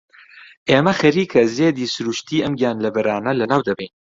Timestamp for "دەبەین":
3.67-3.93